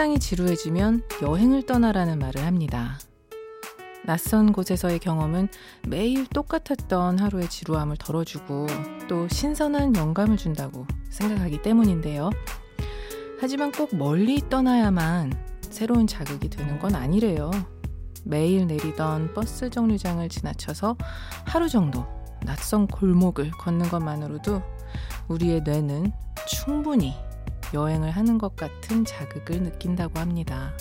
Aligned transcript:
일상이 0.00 0.18
지루해지면 0.18 1.02
여행을 1.20 1.66
떠나라는 1.66 2.18
말을 2.18 2.46
합니다. 2.46 2.98
낯선 4.06 4.50
곳에서의 4.50 4.98
경험은 4.98 5.48
매일 5.88 6.26
똑같았던 6.26 7.18
하루의 7.18 7.50
지루함을 7.50 7.98
덜어주고 7.98 8.66
또 9.10 9.28
신선한 9.28 9.96
영감을 9.96 10.38
준다고 10.38 10.86
생각하기 11.10 11.60
때문인데요. 11.60 12.30
하지만 13.42 13.72
꼭 13.72 13.94
멀리 13.94 14.40
떠나야만 14.48 15.34
새로운 15.68 16.06
자극이 16.06 16.48
되는 16.48 16.78
건 16.78 16.94
아니래요. 16.94 17.50
매일 18.24 18.68
내리던 18.68 19.34
버스 19.34 19.68
정류장을 19.68 20.26
지나쳐서 20.30 20.96
하루 21.44 21.68
정도 21.68 22.06
낯선 22.46 22.86
골목을 22.86 23.50
걷는 23.50 23.90
것만으로도 23.90 24.62
우리의 25.28 25.60
뇌는 25.60 26.10
충분히 26.48 27.14
여행을 27.72 28.10
하는 28.10 28.38
것 28.38 28.56
같은 28.56 29.04
자극을 29.04 29.62
느낀다고 29.62 30.18
합니다. 30.18 30.72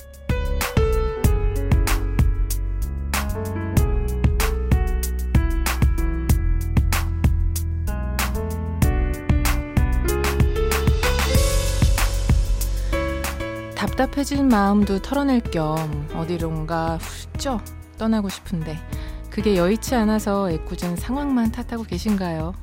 답답해진 13.76 14.48
마음도 14.48 15.02
털어낼 15.02 15.42
겸 15.42 16.08
어디론가 16.14 16.98
훌쩍 16.98 17.62
떠나고 17.98 18.30
싶은데 18.30 18.78
그게 19.30 19.56
여의치 19.56 19.96
않아서 19.96 20.52
애꿎은 20.52 20.96
상황만 20.96 21.52
탓하고 21.52 21.84
계신가요? 21.84 22.54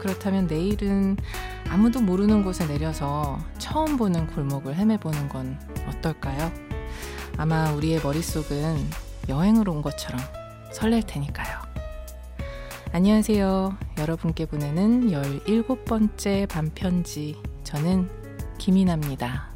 그렇다면 0.00 0.46
내일은 0.46 1.16
아무도 1.72 2.02
모르는 2.02 2.44
곳에 2.44 2.66
내려서 2.66 3.38
처음 3.56 3.96
보는 3.96 4.26
골목을 4.26 4.76
헤매보는 4.76 5.30
건 5.30 5.58
어떨까요? 5.88 6.52
아마 7.38 7.72
우리의 7.72 7.98
머릿속은 8.04 8.76
여행으로 9.30 9.72
온 9.72 9.80
것처럼 9.80 10.20
설렐 10.70 11.00
테니까요. 11.06 11.62
안녕하세요. 12.92 13.74
여러분께 13.96 14.44
보내는 14.44 15.12
17번째 15.12 16.46
반편지. 16.46 17.40
저는 17.64 18.10
김이나입니다. 18.58 19.51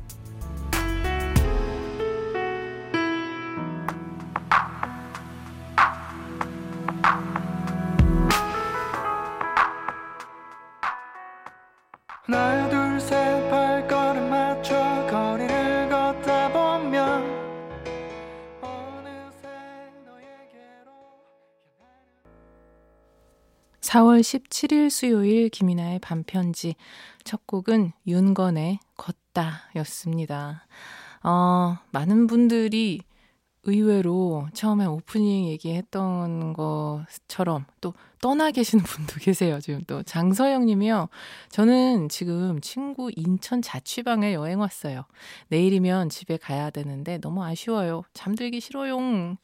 4월 24.16 24.20
17일 24.20 24.88
수요일 24.88 25.48
김이나의 25.48 25.98
반편지 25.98 26.74
첫 27.24 27.46
곡은 27.46 27.92
윤건의 28.06 28.78
걷다 28.96 29.70
였습니다. 29.76 30.66
어, 31.22 31.76
많은 31.90 32.26
분들이 32.26 33.00
의외로 33.64 34.48
처음에 34.54 34.86
오프닝 34.86 35.48
얘기했던 35.48 36.52
것처럼 36.54 37.66
또 37.80 37.94
떠나 38.22 38.50
계시는 38.52 38.84
분도 38.84 39.16
계세요. 39.16 39.60
지금 39.60 39.82
또 39.86 40.02
장서영 40.02 40.64
님이요. 40.66 41.08
저는 41.50 42.08
지금 42.08 42.60
친구 42.60 43.10
인천 43.16 43.60
자취방에 43.60 44.34
여행 44.34 44.60
왔어요. 44.60 45.04
내일이면 45.48 46.08
집에 46.08 46.36
가야 46.36 46.70
되는데 46.70 47.18
너무 47.18 47.44
아쉬워요. 47.44 48.02
잠들기 48.14 48.60
싫어요. 48.60 49.36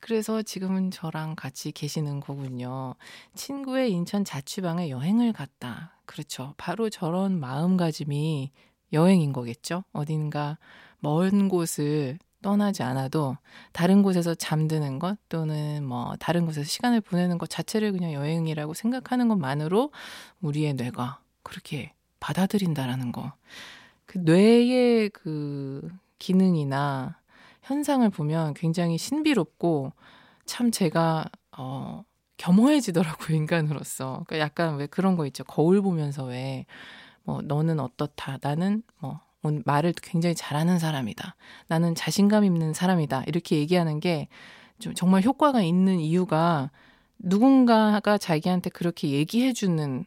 그래서 0.00 0.42
지금은 0.42 0.90
저랑 0.90 1.36
같이 1.36 1.72
계시는 1.72 2.20
거군요. 2.20 2.94
친구의 3.34 3.92
인천 3.92 4.24
자취방에 4.24 4.90
여행을 4.90 5.32
갔다. 5.32 5.94
그렇죠. 6.06 6.54
바로 6.56 6.88
저런 6.90 7.38
마음가짐이 7.38 8.50
여행인 8.92 9.32
거겠죠. 9.32 9.84
어딘가 9.92 10.58
먼 10.98 11.48
곳을 11.48 12.18
떠나지 12.42 12.82
않아도 12.82 13.36
다른 13.72 14.02
곳에서 14.02 14.34
잠드는 14.34 14.98
것 14.98 15.18
또는 15.28 15.84
뭐 15.84 16.14
다른 16.18 16.46
곳에서 16.46 16.66
시간을 16.66 17.02
보내는 17.02 17.36
것 17.36 17.50
자체를 17.50 17.92
그냥 17.92 18.14
여행이라고 18.14 18.72
생각하는 18.74 19.28
것만으로 19.28 19.92
우리의 20.40 20.74
뇌가 20.74 21.20
그렇게 21.42 21.92
받아들인다라는 22.18 23.12
거. 23.12 23.32
그 24.06 24.18
뇌의 24.18 25.10
그 25.10 25.88
기능이나 26.18 27.19
현상을 27.62 28.08
보면 28.10 28.54
굉장히 28.54 28.98
신비롭고 28.98 29.92
참 30.46 30.70
제가 30.70 31.26
어 31.56 32.04
겸허해지더라고요, 32.38 33.36
인간으로서. 33.36 34.24
그러니까 34.26 34.38
약간 34.38 34.76
왜 34.76 34.86
그런 34.86 35.16
거 35.16 35.26
있죠. 35.26 35.44
거울 35.44 35.82
보면서 35.82 36.24
왜, 36.24 36.64
뭐, 37.24 37.42
너는 37.42 37.80
어떻다. 37.80 38.38
나는 38.40 38.82
뭐, 39.00 39.20
말을 39.42 39.92
굉장히 40.02 40.34
잘하는 40.34 40.78
사람이다. 40.78 41.36
나는 41.68 41.94
자신감 41.94 42.44
있는 42.44 42.72
사람이다. 42.72 43.24
이렇게 43.26 43.56
얘기하는 43.56 44.00
게 44.00 44.28
좀 44.80 44.94
정말 44.94 45.22
효과가 45.22 45.62
있는 45.62 46.00
이유가 46.00 46.70
누군가가 47.18 48.18
자기한테 48.18 48.70
그렇게 48.70 49.10
얘기해주는 49.10 50.04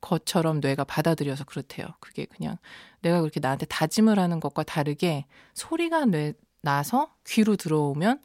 것처럼 0.00 0.60
뇌가 0.60 0.84
받아들여서 0.84 1.44
그렇대요. 1.44 1.86
그게 2.00 2.24
그냥 2.26 2.56
내가 3.02 3.20
그렇게 3.20 3.38
나한테 3.40 3.66
다짐을 3.66 4.18
하는 4.18 4.40
것과 4.40 4.62
다르게 4.64 5.26
소리가 5.54 6.06
뇌, 6.06 6.32
나서 6.64 7.14
귀로 7.26 7.56
들어오면 7.56 8.20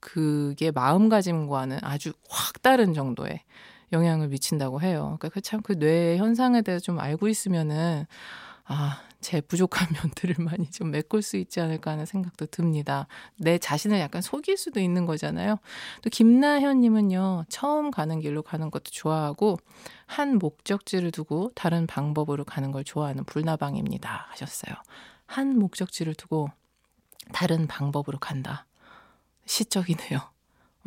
그게 0.00 0.70
마음가짐과는 0.70 1.78
아주 1.82 2.12
확 2.28 2.60
다른 2.60 2.92
정도의 2.92 3.40
영향을 3.92 4.28
미친다고 4.28 4.82
해요. 4.82 5.16
그러니까 5.20 5.40
참그 5.40 5.78
뇌 5.78 6.18
현상에 6.18 6.60
대해서 6.62 6.82
좀 6.82 6.98
알고 6.98 7.28
있으면은 7.28 8.06
아, 8.66 9.00
제 9.20 9.40
부족한 9.40 9.88
면들을 10.02 10.36
많이 10.44 10.70
좀 10.70 10.90
메꿀 10.90 11.22
수 11.22 11.36
있지 11.36 11.60
않을까 11.60 11.92
하는 11.92 12.06
생각도 12.06 12.46
듭니다. 12.46 13.06
내 13.36 13.58
자신을 13.58 13.98
약간 14.00 14.20
속일 14.22 14.56
수도 14.56 14.80
있는 14.80 15.06
거잖아요. 15.06 15.58
또 16.02 16.10
김나현님은요, 16.10 17.44
처음 17.48 17.90
가는 17.90 18.20
길로 18.20 18.42
가는 18.42 18.70
것도 18.70 18.84
좋아하고, 18.90 19.58
한 20.06 20.38
목적지를 20.38 21.10
두고 21.10 21.50
다른 21.54 21.86
방법으로 21.86 22.44
가는 22.44 22.72
걸 22.72 22.84
좋아하는 22.84 23.24
불나방입니다. 23.24 24.26
하셨어요. 24.30 24.74
한 25.26 25.58
목적지를 25.58 26.14
두고 26.14 26.50
다른 27.32 27.66
방법으로 27.66 28.18
간다. 28.18 28.66
시적이네요. 29.46 30.20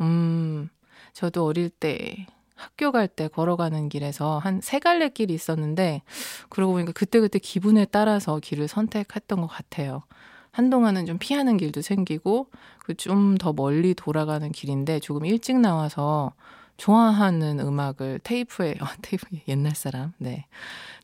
음, 0.00 0.68
저도 1.12 1.44
어릴 1.46 1.70
때 1.70 2.26
학교 2.56 2.90
갈 2.92 3.06
때 3.08 3.28
걸어가는 3.28 3.88
길에서 3.88 4.38
한 4.38 4.60
세 4.62 4.78
갈래 4.80 5.08
길이 5.10 5.32
있었는데 5.34 6.02
그러고 6.48 6.72
보니까 6.74 6.92
그때그때 6.92 7.38
기분에 7.38 7.84
따라서 7.86 8.38
길을 8.40 8.68
선택했던 8.68 9.40
것 9.40 9.46
같아요. 9.46 10.02
한동안은 10.52 11.06
좀 11.06 11.18
피하는 11.18 11.56
길도 11.56 11.82
생기고 11.82 12.48
그 12.84 12.94
좀 12.94 13.36
더 13.38 13.52
멀리 13.52 13.94
돌아가는 13.94 14.50
길인데 14.50 14.98
조금 15.00 15.24
일찍 15.26 15.58
나와서 15.60 16.32
좋아하는 16.78 17.60
음악을 17.60 18.20
테이프에 18.22 18.76
어, 18.80 18.86
테이프 19.02 19.26
옛날 19.48 19.74
사람 19.74 20.12
네 20.18 20.46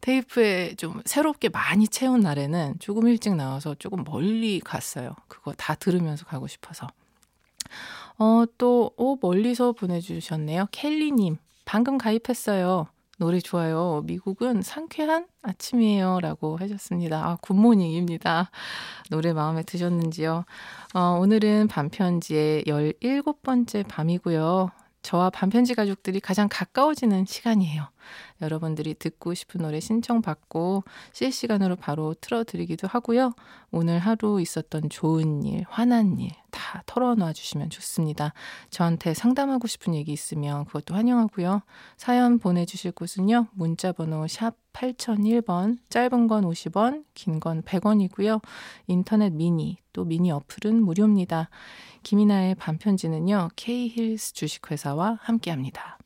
테이프에 0.01 0.75
좀 0.77 1.01
새롭게 1.05 1.49
많이 1.49 1.89
채운 1.89 2.21
날에는 2.21 2.77
조금 2.78 3.09
일찍 3.09 3.34
나와서 3.37 3.75
조금 3.78 4.04
멀리 4.04 4.60
갔어요. 4.60 5.15
그거 5.28 5.53
다 5.54 5.75
들으면서 5.75 6.27
가고 6.27 6.47
싶어서. 6.47 6.87
어, 8.19 8.45
또, 8.59 8.93
오, 8.98 9.16
멀리서 9.21 9.72
보내주셨네요. 9.72 10.66
켈리님, 10.72 11.39
방금 11.65 11.97
가입했어요. 11.97 12.87
노래 13.16 13.41
좋아요. 13.41 14.03
미국은 14.04 14.60
상쾌한 14.60 15.27
아침이에요. 15.43 16.21
라고 16.21 16.59
하셨습니다. 16.59 17.27
아, 17.27 17.39
Good 17.41 17.65
morning입니다. 17.65 18.51
노래 19.09 19.33
마음에 19.33 19.63
드셨는지요? 19.63 20.45
어, 20.93 21.01
오늘은 21.19 21.69
반편지의 21.69 22.65
17번째 22.65 23.89
밤이고요. 23.89 24.71
저와 25.04 25.30
반편지 25.30 25.74
가족들이 25.74 26.18
가장 26.18 26.48
가까워지는 26.51 27.27
시간이에요. 27.27 27.89
여러분들이 28.41 28.95
듣고 28.95 29.34
싶은 29.34 29.62
노래 29.62 29.80
신청받고 29.80 30.84
실시간으로 31.12 31.77
바로 31.77 32.15
틀어드리기도 32.21 32.89
하고요. 32.89 33.33
오늘 33.71 33.98
하루 33.98 34.41
있었던 34.41 34.89
좋은 34.91 35.42
일, 35.45 35.65
화난 35.68 36.18
일 36.18 36.30
다 36.54 36.84
털어놔 36.86 37.33
주시면 37.33 37.71
좋습니다. 37.71 38.33
저한테 38.71 39.12
상담하고 39.12 39.66
싶은 39.66 39.92
얘기 39.95 40.12
있으면 40.12 40.65
그것도 40.66 40.95
환영하고요. 40.95 41.62
사연 41.97 42.39
보내주실 42.39 42.92
곳은요. 42.92 43.48
문자번호 43.53 44.28
샵 44.28 44.54
8001번, 44.72 45.78
짧은 45.89 46.28
건 46.28 46.45
50원, 46.45 47.04
긴 47.15 47.41
건 47.41 47.62
100원이고요. 47.62 48.41
인터넷 48.86 49.30
미니, 49.33 49.78
또 49.92 50.04
미니 50.04 50.30
어플은 50.30 50.83
무료입니다. 50.83 51.50
김이나의 52.04 52.54
반편지는요. 52.54 53.50
K힐스 53.57 54.34
주식회사와 54.34 55.18
함께합니다. 55.22 55.98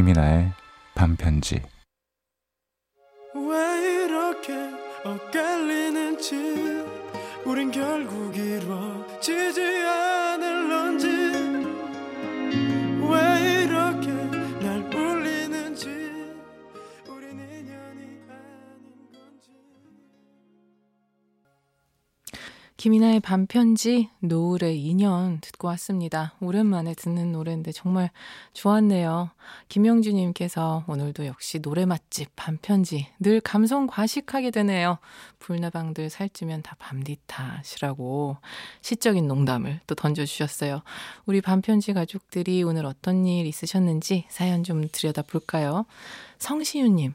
김이나의 0.00 0.50
반편지. 0.94 1.60
왜 3.34 4.04
이렇게 4.06 4.54
엇갈리는지 5.04 6.36
우린 7.44 7.70
결국 7.70 8.34
이루어지지 8.34 9.60
않을 9.60 10.29
김이나의 22.80 23.20
반편지 23.20 24.08
노을의 24.20 24.80
인연 24.80 25.42
듣고 25.42 25.68
왔습니다. 25.68 26.32
오랜만에 26.40 26.94
듣는 26.94 27.30
노래인데 27.30 27.72
정말 27.72 28.08
좋았네요. 28.54 29.28
김영주님께서 29.68 30.84
오늘도 30.86 31.26
역시 31.26 31.58
노래 31.58 31.84
맛집 31.84 32.34
반편지 32.36 33.06
늘 33.18 33.42
감성 33.42 33.86
과식하게 33.86 34.50
되네요. 34.50 34.96
불나방들 35.40 36.08
살찌면 36.08 36.62
다 36.62 36.74
밤디 36.78 37.18
탓이라고 37.26 38.38
시적인 38.80 39.28
농담을 39.28 39.80
또 39.86 39.94
던져주셨어요. 39.94 40.80
우리 41.26 41.42
반편지 41.42 41.92
가족들이 41.92 42.62
오늘 42.62 42.86
어떤 42.86 43.26
일 43.26 43.44
있으셨는지 43.44 44.24
사연 44.30 44.64
좀 44.64 44.88
들여다볼까요? 44.90 45.84
성시윤님 46.38 47.12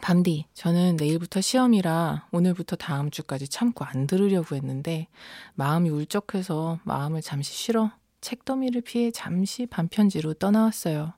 밤디, 0.00 0.46
저는 0.54 0.96
내일부터 0.96 1.40
시험이라 1.40 2.28
오늘부터 2.30 2.76
다음 2.76 3.10
주까지 3.10 3.48
참고 3.48 3.84
안 3.84 4.06
들으려고 4.06 4.54
했는데 4.54 5.08
마음이 5.54 5.90
울적해서 5.90 6.78
마음을 6.84 7.22
잠시 7.22 7.52
쉬러 7.54 7.90
책더미를 8.20 8.82
피해 8.82 9.10
잠시 9.10 9.66
반편지로 9.66 10.34
떠나왔어요. 10.34 11.14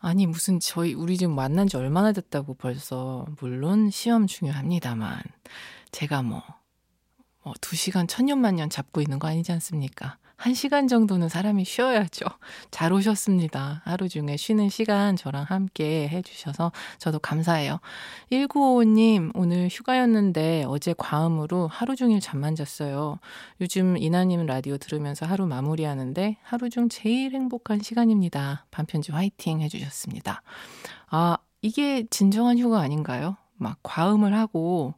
아니, 0.00 0.26
무슨 0.26 0.60
저희, 0.60 0.94
우리 0.94 1.16
지금 1.16 1.34
만난 1.34 1.66
지 1.66 1.76
얼마나 1.76 2.12
됐다고 2.12 2.54
벌써. 2.54 3.26
물론 3.40 3.90
시험 3.90 4.26
중요합니다만. 4.28 5.20
제가 5.90 6.22
뭐, 6.22 6.42
뭐, 7.42 7.54
두 7.60 7.74
시간 7.74 8.06
천년만년 8.06 8.70
잡고 8.70 9.00
있는 9.00 9.18
거 9.18 9.26
아니지 9.26 9.50
않습니까? 9.52 10.18
한 10.38 10.54
시간 10.54 10.86
정도는 10.86 11.28
사람이 11.28 11.64
쉬어야죠. 11.64 12.24
잘 12.70 12.92
오셨습니다. 12.92 13.82
하루 13.84 14.08
중에 14.08 14.36
쉬는 14.36 14.68
시간 14.68 15.16
저랑 15.16 15.42
함께 15.42 16.08
해주셔서 16.08 16.70
저도 16.98 17.18
감사해요. 17.18 17.80
1955님, 18.30 19.32
오늘 19.34 19.68
휴가였는데 19.68 20.64
어제 20.68 20.94
과음으로 20.96 21.66
하루 21.66 21.96
종일 21.96 22.20
잠만 22.20 22.54
잤어요. 22.54 23.18
요즘 23.60 23.96
이나님 23.98 24.46
라디오 24.46 24.78
들으면서 24.78 25.26
하루 25.26 25.44
마무리하는데 25.48 26.36
하루 26.44 26.70
중 26.70 26.88
제일 26.88 27.32
행복한 27.32 27.80
시간입니다. 27.82 28.64
반편지 28.70 29.10
화이팅 29.10 29.60
해주셨습니다. 29.60 30.42
아, 31.10 31.38
이게 31.62 32.06
진정한 32.10 32.60
휴가 32.60 32.78
아닌가요? 32.78 33.36
막 33.56 33.78
과음을 33.82 34.32
하고 34.34 34.94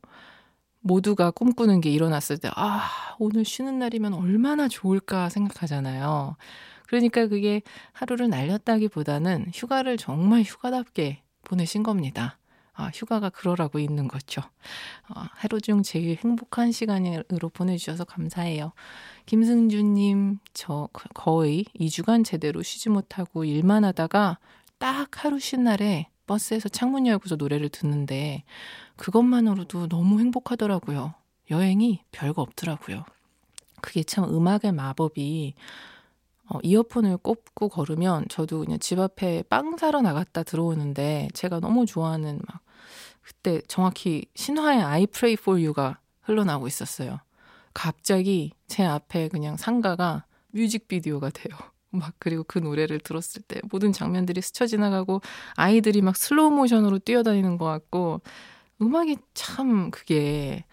모두가 0.81 1.31
꿈꾸는 1.31 1.81
게 1.81 1.91
일어났을 1.91 2.39
때, 2.39 2.51
아, 2.55 2.89
오늘 3.19 3.45
쉬는 3.45 3.79
날이면 3.79 4.15
얼마나 4.15 4.69
좋을까 4.69 5.29
생각하잖아요. 5.29 6.37
그러니까 6.87 7.29
그게 7.29 7.63
하루를 7.93 8.29
날렸다기 8.29 8.89
보다는 8.89 9.47
휴가를 9.55 9.97
정말 9.97 10.43
휴가답게 10.43 11.23
보내신 11.45 11.83
겁니다. 11.83 12.39
아, 12.73 12.91
휴가가 12.95 13.29
그러라고 13.29 13.79
있는 13.79 14.09
거죠. 14.09 14.43
아, 15.09 15.29
하루 15.33 15.61
중 15.61 15.83
제일 15.83 16.17
행복한 16.17 16.73
시간으로 16.73 17.51
보내주셔서 17.53 18.05
감사해요. 18.05 18.73
김승주님, 19.27 20.39
저 20.55 20.89
거의 21.15 21.65
2주간 21.79 22.25
제대로 22.25 22.63
쉬지 22.63 22.89
못하고 22.89 23.45
일만 23.45 23.85
하다가 23.85 24.39
딱 24.79 25.25
하루 25.25 25.39
쉰 25.39 25.63
날에 25.63 26.09
버스에서 26.31 26.69
창문 26.69 27.09
열고서 27.09 27.35
노래를 27.35 27.71
듣는데 27.71 28.45
그것만으로도 28.95 29.89
너무 29.89 30.21
행복하더라고요. 30.21 31.15
여행이 31.51 32.05
별거 32.13 32.41
없더라고요. 32.43 33.05
그게 33.81 34.05
참 34.05 34.25
음악의 34.33 34.71
마법이 34.73 35.55
어, 36.47 36.59
이어폰을 36.63 37.17
꼽고 37.17 37.69
걸으면 37.69 38.27
저도 38.29 38.61
그냥 38.61 38.79
집 38.79 39.01
앞에 39.01 39.43
빵 39.49 39.77
사러 39.77 40.03
나갔다 40.03 40.45
들어오는데 40.45 41.31
제가 41.35 41.59
너무 41.59 41.85
좋아하는 41.85 42.41
막 42.47 42.61
그때 43.23 43.61
정확히 43.67 44.27
신화의 44.37 44.83
I 44.83 45.07
Pray 45.07 45.33
For 45.33 45.61
You가 45.61 45.99
흘러나오고 46.23 46.69
있었어요. 46.69 47.19
갑자기 47.75 48.53
제 48.69 48.85
앞에 48.85 49.29
그냥 49.29 49.57
상가가 49.57 50.27
뮤직비디오가 50.53 51.31
돼요. 51.31 51.57
막 51.91 52.15
그리고 52.19 52.45
그 52.45 52.59
노래를 52.59 53.01
들었을 53.01 53.43
때 53.43 53.61
모든 53.71 53.93
장면들이 53.93 54.41
스쳐 54.41 54.67
지나가고 54.67 55.21
아이들이 55.57 56.03
막 56.03 56.17
슬로우 56.17 56.51
모션으로 56.51 56.99
뛰어다니는 57.01 57.59
것 57.59 57.65
같고 57.65 58.21
음악이 58.81 59.17
참 59.35 59.91
그게 59.91 60.65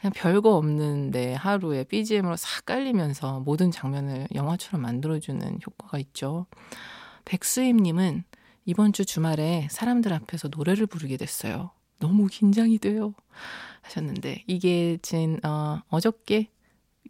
그냥 0.00 0.12
별거 0.14 0.56
없는데 0.56 1.34
하루에 1.34 1.84
BGM으로 1.84 2.36
싹 2.36 2.66
깔리면서 2.66 3.40
모든 3.40 3.70
장면을 3.70 4.28
영화처럼 4.34 4.82
만들어주는 4.82 5.60
효과가 5.66 5.98
있죠. 5.98 6.46
백수임님은 7.24 8.24
이번 8.66 8.92
주 8.92 9.04
주말에 9.04 9.68
사람들 9.70 10.12
앞에서 10.12 10.48
노래를 10.48 10.86
부르게 10.86 11.16
됐어요. 11.16 11.70
너무 12.00 12.26
긴장이 12.26 12.78
돼요. 12.78 13.14
하셨는데 13.82 14.44
이게 14.46 14.98
진 15.02 15.38
어, 15.44 15.80
어저께 15.88 16.50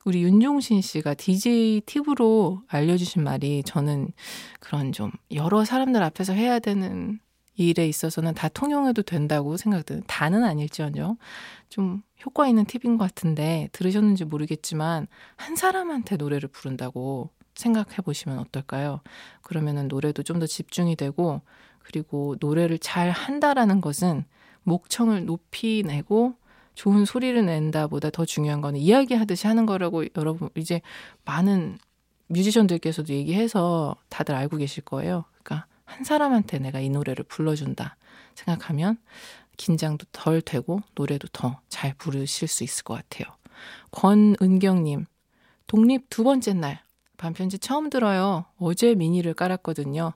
우리 0.04 0.22
윤종신 0.22 0.82
씨가 0.82 1.14
DJ 1.14 1.82
팁으로 1.86 2.62
알려주신 2.68 3.24
말이 3.24 3.62
저는 3.64 4.08
그런 4.60 4.92
좀 4.92 5.10
여러 5.32 5.64
사람들 5.64 6.02
앞에서 6.02 6.34
해야 6.34 6.58
되는 6.58 7.18
일에 7.56 7.88
있어서는 7.88 8.34
다 8.34 8.48
통용해도 8.48 9.02
된다고 9.02 9.56
생각드는 9.56 10.02
다는 10.06 10.44
아닐지언정 10.44 11.16
좀 11.70 12.02
효과 12.26 12.48
있는 12.48 12.64
팁인 12.66 12.98
것 12.98 13.04
같은데 13.04 13.68
들으셨는지 13.72 14.24
모르겠지만 14.24 15.06
한 15.36 15.56
사람한테 15.56 16.16
노래를 16.16 16.48
부른다고 16.48 17.30
생각해 17.54 17.96
보시면 18.04 18.38
어떨까요? 18.40 19.00
그러면은 19.42 19.88
노래도 19.88 20.22
좀 20.22 20.40
더 20.40 20.46
집중이 20.46 20.96
되고 20.96 21.40
그리고 21.78 22.34
노래를 22.40 22.78
잘 22.78 23.10
한다라는 23.10 23.80
것은 23.80 24.24
목청을 24.64 25.24
높이 25.26 25.82
내고 25.86 26.34
좋은 26.74 27.04
소리를 27.04 27.44
낸다 27.44 27.86
보다 27.86 28.10
더 28.10 28.24
중요한 28.24 28.60
거는 28.60 28.80
이야기하듯이 28.80 29.46
하는 29.46 29.66
거라고 29.66 30.04
여러분 30.16 30.50
이제 30.56 30.80
많은 31.24 31.78
뮤지션들께서도 32.28 33.12
얘기해서 33.12 33.96
다들 34.08 34.34
알고 34.34 34.56
계실 34.56 34.82
거예요. 34.84 35.24
그러니까 35.42 35.66
한 35.84 36.04
사람한테 36.04 36.58
내가 36.58 36.80
이 36.80 36.88
노래를 36.88 37.24
불러준다 37.24 37.96
생각하면 38.34 38.98
긴장도 39.56 40.06
덜 40.12 40.40
되고 40.42 40.80
노래도 40.94 41.28
더 41.28 41.60
잘 41.68 41.94
부르실 41.94 42.48
수 42.48 42.64
있을 42.64 42.82
것 42.84 42.94
같아요. 42.94 43.34
권은경님, 43.90 45.06
독립 45.66 46.08
두 46.08 46.24
번째 46.24 46.54
날, 46.54 46.80
반편지 47.16 47.58
처음 47.58 47.90
들어요. 47.90 48.46
어제 48.58 48.94
미니를 48.94 49.34
깔았거든요. 49.34 50.12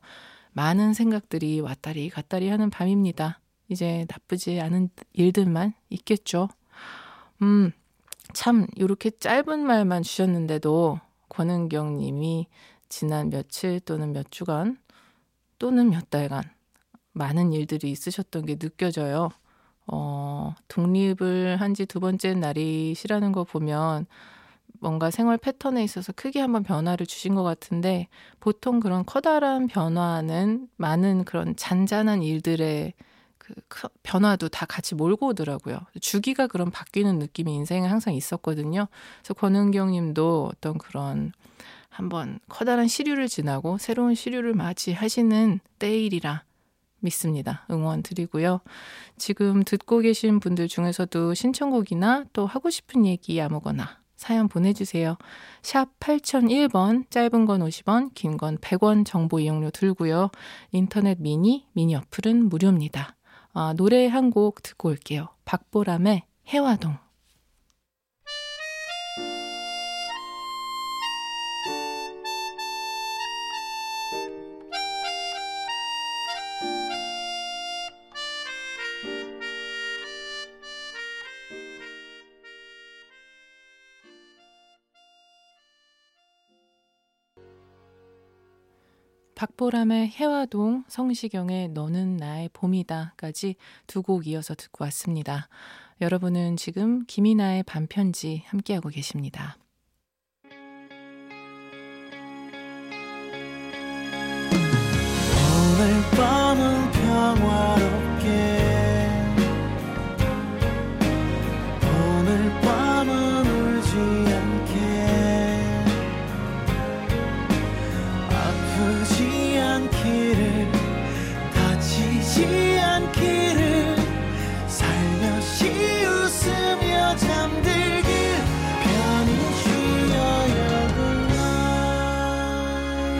많은 0.53 0.95
생각들이 0.95 1.61
왔다리 1.61 2.11
갔다리 2.11 2.49
하는 2.49 2.71
밤입니다. 2.71 3.41
이제 3.69 4.07
나쁘지 4.11 4.61
않은 4.61 4.91
일들만 5.13 5.75
있겠죠. 5.91 6.49
음, 7.43 7.73
참, 8.35 8.67
이렇게 8.77 9.11
짧은 9.11 9.61
말만 9.61 10.03
주셨는데도 10.03 11.01
권은경 11.29 11.99
님이 11.99 12.47
지난 12.89 13.31
며칠 13.31 13.81
또는 13.81 14.13
몇 14.13 14.31
주간 14.31 14.79
또는 15.59 15.91
몇 15.91 16.11
달간 16.11 16.43
많은 17.13 17.53
일들이 17.53 17.91
있으셨던 17.91 18.47
게 18.47 18.57
느껴져요. 18.57 19.31
어, 19.87 20.55
독립을 20.69 21.59
한 21.61 21.75
지 21.75 21.87
두 21.87 22.01
번째 22.01 22.35
날이시라는 22.35 23.33
거 23.33 23.45
보면 23.45 24.07
뭔가 24.81 25.11
생활 25.11 25.39
패턴에 25.39 25.83
있어서 25.85 26.13
크게 26.13 26.41
한번 26.41 26.63
변화를 26.63 27.07
주신 27.07 27.35
것 27.35 27.43
같은데 27.43 28.09
보통 28.41 28.81
그런 28.81 29.05
커다란 29.07 29.67
변화는 29.67 30.69
많은 30.77 31.25
그런 31.25 31.57
잔잔한 31.57 32.23
일들의 32.23 32.95
그 33.69 33.89
변화도 34.03 34.49
다 34.49 34.67
같이 34.67 34.95
몰고 34.95 35.29
오더라고요. 35.29 35.79
주기가 36.01 36.47
그런 36.47 36.71
바뀌는 36.71 37.19
느낌이 37.19 37.55
인생에 37.55 37.87
항상 37.87 38.15
있었거든요. 38.15 38.89
그래서 39.21 39.35
권은경 39.35 39.93
님도 39.93 40.51
어떤 40.53 40.79
그런 40.79 41.33
한번 41.89 42.39
커다란 42.49 42.87
시류를 42.87 43.29
지나고 43.29 43.79
새로운 43.79 44.15
시류를 44.15 44.55
맞이하시는 44.55 45.61
때일이라 45.79 46.45
믿습니다. 47.01 47.65
응원 47.71 48.03
드리고요. 48.03 48.61
지금 49.17 49.65
듣고 49.65 50.01
계신 50.01 50.41
분들 50.41 50.69
중에서도 50.69 51.35
신청곡이나 51.35 52.25
또 52.33 52.47
하고 52.47 52.71
싶은 52.71 53.07
얘기 53.07 53.41
아무거나 53.41 53.99
사연 54.17 54.49
보내주세요. 54.49 55.17
샵 55.63 55.99
8001번, 56.01 57.09
짧은 57.11 57.47
건 57.47 57.61
50원, 57.61 58.13
긴 58.15 58.37
건 58.37 58.59
100원 58.59 59.07
정보 59.07 59.39
이용료 59.39 59.71
들고요. 59.71 60.31
인터넷 60.73 61.21
미니, 61.21 61.67
미니 61.73 61.95
어플은 61.95 62.49
무료입니다. 62.49 63.15
아, 63.53 63.75
노래 63.77 64.07
한 64.07 64.31
곡 64.31 64.63
듣고 64.63 64.89
올게요. 64.91 65.29
박보람의 65.45 66.23
해화동. 66.49 66.97
박보람의 89.39 90.09
해화동, 90.09 90.83
성시경의 90.89 91.69
너는 91.69 92.17
나의 92.17 92.51
봄이다까지 92.53 93.55
두 93.87 94.03
곡 94.03 94.27
이어서 94.27 94.57
듣고 94.57 94.83
왔습니다. 94.87 95.49
여러분은 96.01 96.57
지금 96.57 97.05
김이나의 97.07 97.63
반편지 97.63 98.43
함께하고 98.47 98.89
계십니다. 98.89 99.57
오늘 105.71 106.03
밤은 106.17 106.91
평화롭 106.91 108.08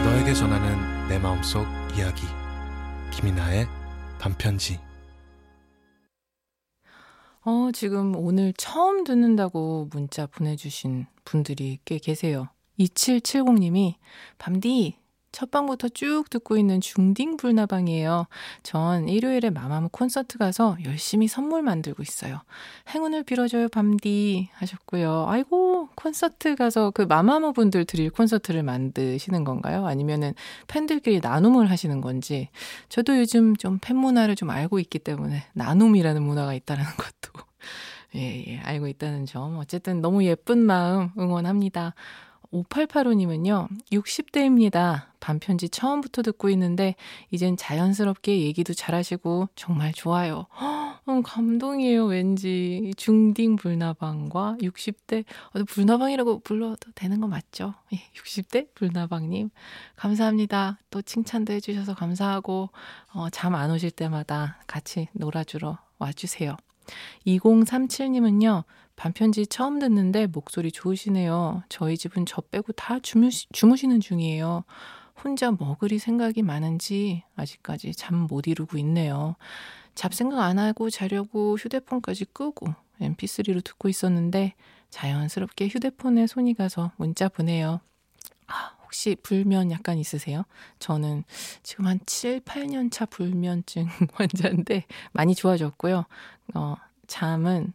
너에게 0.09 0.33
전하는 0.33 1.07
내 1.07 1.19
마음속 1.19 1.67
이야기 1.95 2.23
김이나의 3.13 3.67
반편지 4.19 4.81
어, 7.45 7.71
지금 7.75 8.17
오늘 8.17 8.55
처음 8.57 9.05
듣는다고 9.05 9.91
문자 9.93 10.27
보내주신 10.27 11.05
분들이 11.25 11.79
꽤 11.85 11.99
계세요. 11.99 12.49
2770님이, 12.79 13.97
밤디, 14.39 14.97
첫 15.33 15.51
방부터 15.51 15.89
쭉 15.91 16.25
듣고 16.31 16.57
있는 16.57 16.81
중딩 16.81 17.37
불나방이에요. 17.37 18.27
전 18.63 19.09
일요일에 19.09 19.51
마마무 19.51 19.89
콘서트 19.91 20.39
가서 20.39 20.77
열심히 20.85 21.29
선물 21.29 21.63
만들고 21.63 22.03
있어요. 22.03 22.41
행운을 22.95 23.25
빌어줘요, 23.25 23.69
밤디. 23.69 24.49
하셨고요. 24.55 25.27
아이고, 25.29 25.89
콘서트 25.95 26.57
가서 26.57 26.91
그 26.91 27.03
마마무 27.03 27.53
분들 27.53 27.85
드릴 27.85 28.11
콘서트를 28.11 28.63
만드시는 28.63 29.45
건가요? 29.45 29.87
아니면은 29.87 30.35
팬들끼리 30.67 31.21
나눔을 31.21 31.71
하시는 31.71 32.01
건지. 32.01 32.49
저도 32.89 33.19
요즘 33.19 33.57
좀 33.57 33.79
팬 33.81 33.97
문화를 33.97 34.35
좀 34.35 34.51
알고 34.51 34.79
있기 34.81 34.99
때문에 34.99 35.45
나눔이라는 35.55 36.23
문화가 36.23 36.53
있다는 36.55 36.85
것도. 36.97 37.45
예, 38.17 38.45
예, 38.49 38.59
알고 38.61 38.89
있다는 38.89 39.27
점. 39.27 39.59
어쨌든 39.59 40.01
너무 40.01 40.25
예쁜 40.25 40.59
마음 40.59 41.11
응원합니다. 41.19 41.95
5885님은요, 42.53 43.69
60대입니다. 43.93 45.09
반편지 45.21 45.69
처음부터 45.69 46.23
듣고 46.23 46.49
있는데, 46.51 46.95
이젠 47.31 47.57
자연스럽게 47.57 48.41
얘기도 48.41 48.73
잘하시고, 48.73 49.49
정말 49.55 49.93
좋아요. 49.93 50.47
어, 51.07 51.21
감동이에요, 51.23 52.05
왠지. 52.07 52.93
중딩 52.97 53.57
불나방과 53.57 54.57
60대, 54.61 55.25
어, 55.55 55.65
불나방이라고 55.65 56.41
불러도 56.41 56.93
되는 56.95 57.21
거 57.21 57.27
맞죠? 57.27 57.75
예, 57.93 57.99
60대 58.15 58.69
불나방님, 58.75 59.51
감사합니다. 59.97 60.79
또 60.91 61.03
칭찬도 61.03 61.53
해주셔서 61.53 61.95
감사하고, 61.95 62.71
어, 63.15 63.31
잠 63.31 63.55
안 63.55 63.71
오실 63.71 63.91
때마다 63.91 64.59
같이 64.67 65.09
놀아주러 65.13 65.79
와주세요. 65.99 66.57
2037님은요, 67.27 68.65
반편지 69.03 69.47
처음 69.47 69.79
듣는데 69.79 70.27
목소리 70.27 70.73
좋으시네요. 70.73 71.63
저희 71.69 71.97
집은 71.97 72.27
저 72.27 72.41
빼고 72.41 72.73
다 72.73 72.99
주무시, 72.99 73.47
주무시는 73.53 74.01
중이에요. 74.01 74.65
혼자 75.23 75.53
먹으리 75.53 76.01
생각이 76.01 76.43
많은지 76.43 77.23
아직까지 77.37 77.95
잠 77.95 78.27
못 78.27 78.49
이루고 78.49 78.77
있네요. 78.79 79.37
잡생각 79.95 80.41
안 80.41 80.59
하고 80.59 80.91
자려고 80.91 81.57
휴대폰까지 81.57 82.27
끄고 82.33 82.75
mp3로 83.01 83.63
듣고 83.65 83.89
있었는데 83.89 84.55
자연스럽게 84.91 85.69
휴대폰에 85.69 86.27
손이 86.27 86.55
가서 86.55 86.91
문자 86.97 87.29
보내요. 87.29 87.81
아, 88.49 88.73
혹시 88.83 89.17
불면 89.23 89.71
약간 89.71 89.97
있으세요? 89.99 90.43
저는 90.81 91.23
지금 91.63 91.87
한 91.87 92.01
7, 92.05 92.41
8년 92.41 92.91
차 92.91 93.07
불면증 93.07 93.87
환자인데 94.15 94.87
많이 95.13 95.37
좋아졌고요. 95.37 96.05
어, 96.55 96.75
잠은 97.07 97.73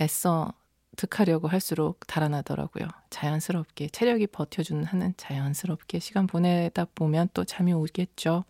애써 0.00 0.52
득하려고 0.96 1.46
할수록 1.48 2.00
달아나더라고요. 2.06 2.88
자연스럽게 3.10 3.88
체력이 3.88 4.28
버텨주는 4.28 4.82
하는 4.84 5.14
자연스럽게 5.16 5.98
시간 5.98 6.26
보내다 6.26 6.86
보면 6.94 7.28
또 7.34 7.44
잠이 7.44 7.72
오겠죠. 7.72 8.44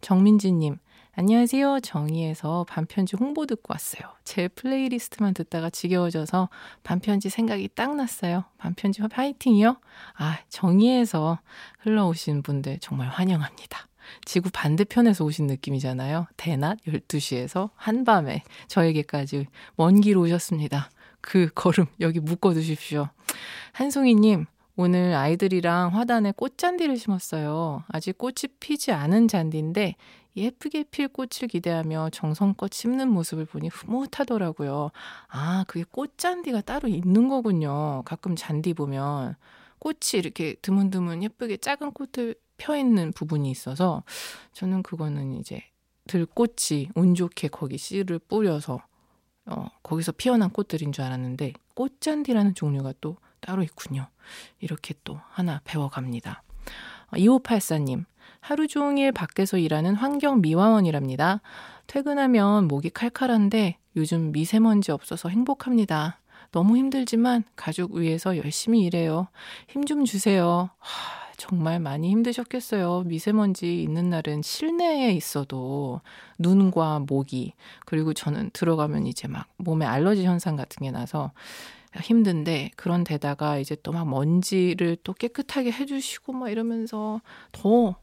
정민지님, 0.00 0.78
안녕하세요. 1.18 1.80
정의에서 1.80 2.66
반편지 2.68 3.16
홍보 3.16 3.46
듣고 3.46 3.72
왔어요. 3.72 4.02
제 4.24 4.48
플레이리스트만 4.48 5.32
듣다가 5.32 5.70
지겨워져서 5.70 6.50
반편지 6.82 7.30
생각이 7.30 7.70
딱 7.74 7.96
났어요. 7.96 8.44
반편지 8.58 9.00
파이팅이요? 9.00 9.78
아, 10.18 10.38
정의에서 10.50 11.38
흘러오신 11.78 12.42
분들 12.42 12.80
정말 12.80 13.08
환영합니다. 13.08 13.85
지구 14.24 14.50
반대편에서 14.52 15.24
오신 15.24 15.46
느낌이잖아요. 15.46 16.26
대낮 16.36 16.78
12시에서 16.86 17.70
한밤에 17.76 18.42
저에게까지 18.68 19.46
먼 19.76 20.00
길 20.00 20.16
오셨습니다. 20.18 20.90
그 21.20 21.48
걸음 21.54 21.86
여기 22.00 22.20
묶어 22.20 22.54
두십시오. 22.54 23.08
한송이님, 23.72 24.46
오늘 24.76 25.14
아이들이랑 25.14 25.94
화단에 25.94 26.32
꽃잔디를 26.32 26.96
심었어요. 26.96 27.82
아직 27.88 28.16
꽃이 28.18 28.34
피지 28.60 28.92
않은 28.92 29.26
잔디인데 29.28 29.96
예쁘게 30.36 30.84
필 30.90 31.08
꽃을 31.08 31.48
기대하며 31.48 32.10
정성껏 32.12 32.72
심는 32.72 33.08
모습을 33.08 33.46
보니 33.46 33.68
흐뭇하더라고요. 33.68 34.90
아, 35.28 35.64
그게 35.66 35.84
꽃잔디가 35.90 36.60
따로 36.60 36.88
있는 36.88 37.28
거군요. 37.28 38.02
가끔 38.04 38.36
잔디 38.36 38.74
보면 38.74 39.36
꽃이 39.78 39.96
이렇게 40.14 40.54
드문드문 40.60 41.22
예쁘게 41.22 41.56
작은 41.56 41.92
꽃을 41.92 42.34
펴 42.56 42.76
있는 42.76 43.12
부분이 43.12 43.50
있어서 43.50 44.02
저는 44.52 44.82
그거는 44.82 45.34
이제 45.34 45.62
들꽃이 46.08 46.90
운 46.94 47.14
좋게 47.14 47.48
거기 47.48 47.78
씨를 47.78 48.18
뿌려서 48.20 48.80
어, 49.46 49.66
거기서 49.82 50.12
피어난 50.12 50.50
꽃들인 50.50 50.92
줄 50.92 51.04
알았는데 51.04 51.52
꽃잔디라는 51.74 52.54
종류가 52.54 52.94
또 53.00 53.16
따로 53.40 53.62
있군요. 53.62 54.08
이렇게 54.60 54.94
또 55.04 55.20
하나 55.28 55.60
배워갑니다. 55.64 56.42
2584님, 57.12 58.04
하루 58.40 58.66
종일 58.66 59.12
밖에서 59.12 59.58
일하는 59.58 59.94
환경 59.94 60.40
미화원이랍니다. 60.40 61.40
퇴근하면 61.86 62.66
목이 62.66 62.90
칼칼한데 62.90 63.78
요즘 63.96 64.32
미세먼지 64.32 64.90
없어서 64.90 65.28
행복합니다. 65.28 66.20
너무 66.50 66.76
힘들지만 66.76 67.44
가족 67.54 67.94
위해서 67.94 68.36
열심히 68.36 68.80
일해요. 68.82 69.28
힘 69.68 69.84
좀 69.84 70.04
주세요. 70.04 70.70
하, 70.78 71.25
정말 71.36 71.80
많이 71.80 72.10
힘드셨겠어요. 72.10 73.02
미세먼지 73.06 73.82
있는 73.82 74.10
날은 74.10 74.42
실내에 74.42 75.12
있어도 75.12 76.00
눈과 76.38 77.00
모기, 77.00 77.52
그리고 77.84 78.14
저는 78.14 78.50
들어가면 78.52 79.06
이제 79.06 79.28
막 79.28 79.46
몸에 79.58 79.84
알러지 79.86 80.24
현상 80.24 80.56
같은 80.56 80.84
게 80.84 80.90
나서 80.90 81.32
힘든데 82.00 82.72
그런 82.76 83.04
데다가 83.04 83.58
이제 83.58 83.76
또 83.82 83.92
막 83.92 84.08
먼지를 84.08 84.96
또 85.04 85.12
깨끗하게 85.14 85.72
해주시고 85.72 86.32
막 86.32 86.50
이러면서 86.50 87.20
더 87.52 87.96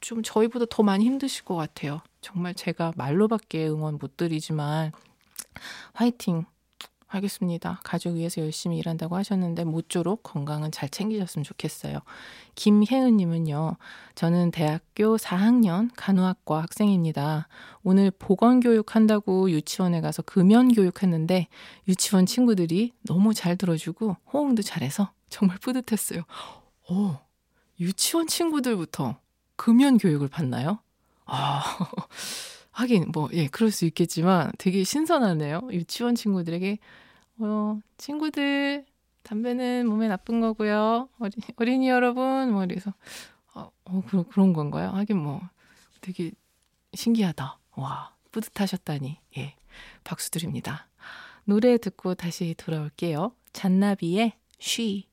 좀 0.00 0.22
저희보다 0.22 0.66
더 0.68 0.82
많이 0.82 1.04
힘드실 1.04 1.44
것 1.44 1.54
같아요. 1.54 2.00
정말 2.20 2.54
제가 2.54 2.92
말로밖에 2.96 3.68
응원 3.68 3.98
못 4.00 4.16
드리지만 4.16 4.90
화이팅 5.94 6.44
하겠습니다. 7.14 7.80
가족 7.84 8.16
위해서 8.16 8.40
열심히 8.40 8.78
일한다고 8.78 9.16
하셨는데 9.16 9.64
모쪼록 9.64 10.22
건강은 10.22 10.70
잘 10.70 10.88
챙기셨으면 10.88 11.44
좋겠어요. 11.44 11.98
김혜은 12.54 13.16
님은요, 13.16 13.76
저는 14.14 14.50
대학교 14.50 15.16
4학년 15.16 15.90
간호학과 15.96 16.62
학생입니다. 16.62 17.48
오늘 17.82 18.10
보건 18.10 18.60
교육 18.60 18.94
한다고 18.94 19.50
유치원에 19.50 20.00
가서 20.00 20.22
금연 20.22 20.72
교육 20.72 21.02
했는데 21.02 21.48
유치원 21.88 22.26
친구들이 22.26 22.92
너무 23.02 23.34
잘 23.34 23.56
들어주고 23.56 24.16
호응도 24.32 24.62
잘해서 24.62 25.12
정말 25.28 25.58
뿌듯했어요. 25.58 26.22
오, 26.90 27.16
유치원 27.80 28.26
친구들부터 28.26 29.16
금연 29.56 29.98
교육을 29.98 30.28
받나요? 30.28 30.80
아, 31.24 31.62
하긴 32.72 33.12
뭐 33.12 33.28
예 33.32 33.48
그럴 33.48 33.70
수 33.70 33.84
있겠지만 33.86 34.50
되게 34.58 34.84
신선하네요. 34.84 35.68
유치원 35.72 36.14
친구들에게 36.14 36.78
어 37.38 37.80
친구들 37.98 38.84
담배는 39.22 39.86
몸에 39.86 40.08
나쁜 40.08 40.40
거고요. 40.40 41.08
어린, 41.18 41.32
어린이 41.56 41.88
여러분 41.88 42.50
뭐 42.52 42.64
이래서 42.64 42.92
어, 43.54 43.70
어 43.84 44.02
그런 44.08 44.24
그런 44.28 44.52
건가요? 44.52 44.90
하긴 44.90 45.18
뭐 45.18 45.40
되게 46.00 46.32
신기하다. 46.94 47.58
와 47.76 48.14
뿌듯하셨다니 48.32 49.18
예 49.38 49.54
박수 50.04 50.30
드립니다. 50.30 50.88
노래 51.44 51.76
듣고 51.78 52.14
다시 52.14 52.54
돌아올게요. 52.56 53.32
잔나비의 53.52 54.32
쉬. 54.58 55.11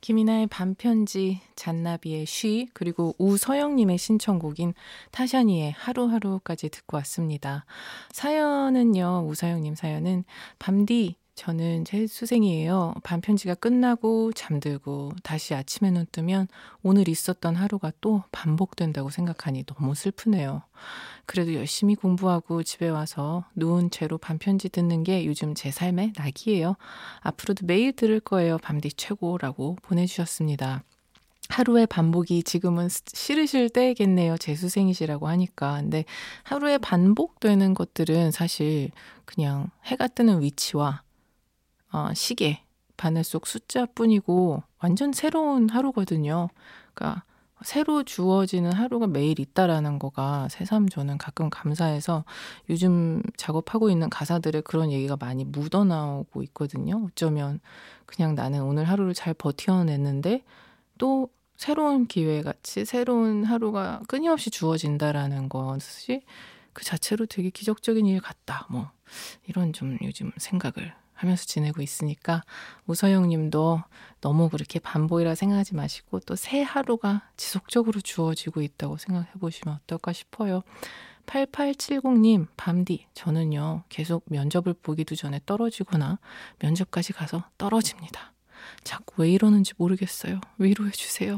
김이나의 0.00 0.46
반편지, 0.46 1.40
잔나비의 1.56 2.26
쉬, 2.26 2.68
그리고 2.72 3.14
우서영님의 3.18 3.98
신청곡인 3.98 4.74
타샤니의 5.10 5.72
하루하루까지 5.72 6.70
듣고 6.70 6.96
왔습니다. 6.98 7.66
사연은요, 8.12 9.26
우서영님 9.28 9.74
사연은 9.74 10.24
밤디 10.58 11.16
저는 11.34 11.84
제 11.84 12.06
수생이에요. 12.06 12.94
반편지가 13.02 13.54
끝나고 13.54 14.32
잠들고 14.32 15.12
다시 15.22 15.54
아침에 15.54 15.90
눈 15.90 16.06
뜨면 16.12 16.48
오늘 16.82 17.08
있었던 17.08 17.56
하루가 17.56 17.92
또 18.00 18.22
반복된다고 18.30 19.10
생각하니 19.10 19.64
너무 19.64 19.94
슬프네요. 19.94 20.62
그래도 21.24 21.54
열심히 21.54 21.94
공부하고 21.94 22.62
집에 22.62 22.88
와서 22.88 23.44
누운 23.54 23.90
채로 23.90 24.18
반편지 24.18 24.68
듣는 24.68 25.02
게 25.02 25.24
요즘 25.24 25.54
제 25.54 25.70
삶의 25.70 26.12
낙이에요. 26.16 26.76
앞으로도 27.20 27.66
매일 27.66 27.92
들을 27.92 28.20
거예요. 28.20 28.58
밤디 28.58 28.92
최고라고 28.92 29.76
보내주셨습니다. 29.82 30.82
하루의 31.48 31.86
반복이 31.86 32.42
지금은 32.44 32.88
싫으실 33.12 33.70
때겠네요. 33.70 34.36
재수생이시라고 34.38 35.26
하니까. 35.28 35.80
근데 35.80 36.04
하루에 36.44 36.78
반복되는 36.78 37.74
것들은 37.74 38.30
사실 38.30 38.90
그냥 39.24 39.70
해가 39.84 40.06
뜨는 40.08 40.42
위치와 40.42 41.02
어, 41.92 42.12
시계, 42.14 42.62
바늘 42.96 43.24
속 43.24 43.46
숫자뿐이고 43.46 44.62
완전 44.80 45.12
새로운 45.12 45.68
하루거든요. 45.68 46.48
그러니까 46.94 47.24
새로 47.62 48.02
주어지는 48.02 48.72
하루가 48.72 49.06
매일 49.06 49.38
있다라는 49.38 49.98
거가 49.98 50.48
새삼 50.48 50.88
저는 50.88 51.18
가끔 51.18 51.50
감사해서 51.50 52.24
요즘 52.70 53.22
작업하고 53.36 53.90
있는 53.90 54.08
가사들에 54.08 54.62
그런 54.62 54.90
얘기가 54.92 55.16
많이 55.18 55.44
묻어나오고 55.44 56.42
있거든요. 56.44 57.04
어쩌면 57.06 57.60
그냥 58.06 58.34
나는 58.34 58.62
오늘 58.62 58.84
하루를 58.84 59.12
잘 59.14 59.34
버텨냈는데 59.34 60.42
또 60.98 61.28
새로운 61.56 62.06
기회 62.06 62.42
같이 62.42 62.86
새로운 62.86 63.44
하루가 63.44 64.00
끊임없이 64.08 64.50
주어진다라는 64.50 65.50
것이 65.50 66.22
그 66.72 66.84
자체로 66.84 67.26
되게 67.26 67.50
기적적인 67.50 68.06
일 68.06 68.20
같다. 68.20 68.66
뭐 68.70 68.90
이런 69.46 69.74
좀 69.74 69.98
요즘 70.02 70.32
생각을 70.38 70.94
하면서 71.20 71.44
지내고 71.44 71.82
있으니까 71.82 72.42
우서영 72.86 73.28
님도 73.28 73.82
너무 74.22 74.48
그렇게 74.48 74.78
반복이라 74.78 75.34
생각하지 75.34 75.74
마시고 75.74 76.20
또 76.20 76.34
새 76.34 76.62
하루가 76.62 77.22
지속적으로 77.36 78.00
주어지고 78.00 78.62
있다고 78.62 78.96
생각해 78.96 79.28
보시면 79.38 79.78
어떨까 79.82 80.12
싶어요. 80.14 80.62
8870님, 81.26 82.46
밤디, 82.56 83.06
저는요, 83.12 83.84
계속 83.90 84.24
면접을 84.26 84.72
보기도 84.82 85.14
전에 85.14 85.40
떨어지거나 85.44 86.18
면접까지 86.58 87.12
가서 87.12 87.44
떨어집니다. 87.58 88.32
자꾸 88.82 89.22
왜 89.22 89.30
이러는지 89.30 89.74
모르겠어요. 89.76 90.40
위로해 90.58 90.90
주세요. 90.90 91.36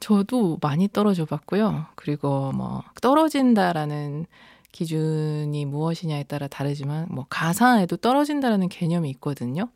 저도 0.00 0.58
많이 0.60 0.88
떨어져 0.88 1.24
봤고요. 1.24 1.86
그리고 1.94 2.50
뭐, 2.52 2.82
떨어진다라는 3.00 4.26
기준이 4.72 5.64
무엇이냐에 5.66 6.24
따라 6.24 6.48
다르지만 6.48 7.06
뭐 7.10 7.26
가사에도 7.28 7.96
떨어진다라는 7.96 8.68
개념이 8.68 9.10
있거든요. 9.10 9.68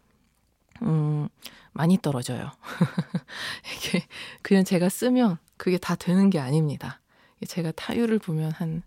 음, 0.83 1.29
많이 1.73 1.99
떨어져요. 1.99 2.51
이게 3.77 4.05
그냥 4.43 4.65
제가 4.65 4.89
쓰면 4.89 5.39
그게 5.57 5.79
다 5.79 5.95
되는 5.95 6.31
게 6.31 6.39
아닙니다. 6.39 7.01
제가 7.47 7.73
타율을 7.73 8.19
보면 8.19 8.51
한 8.53 8.83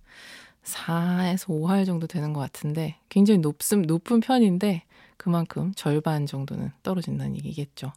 4에서 0.64 1.48
5할 1.48 1.86
정도 1.86 2.08
되는 2.08 2.34
것 2.34 2.40
같은데 2.40 2.98
굉장히 3.10 3.40
높음, 3.40 3.84
높은 3.84 4.20
편인데 4.20 4.84
그만큼 5.20 5.72
절반 5.76 6.26
정도는 6.26 6.72
떨어진다는 6.82 7.36
얘기겠죠. 7.36 7.94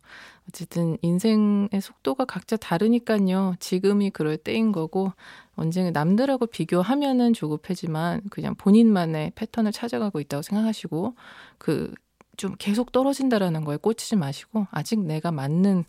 어쨌든 0.47 0.99
인생의 1.01 1.81
속도가 1.81 2.27
각자 2.27 2.59
다르니까요. 2.59 3.55
지금이 3.59 4.11
그럴 4.11 4.37
때인 4.37 4.73
거고 4.73 5.13
언젠가 5.55 5.91
남들하고 5.91 6.47
비교하면은 6.47 7.33
조급해지만 7.33 8.23
그냥 8.29 8.55
본인만의 8.57 9.33
패턴을 9.37 9.73
찾아가고 9.73 10.21
있다고 10.21 10.43
생각하시고 10.43 11.15
그 11.57 11.95
좀 12.37 12.55
계속 12.59 12.93
떨어진다라는 12.93 13.65
거에 13.65 13.77
꽂히지 13.77 14.17
마시고 14.17 14.67
아직 14.71 15.01
내가 15.01 15.31
맞는 15.33 15.85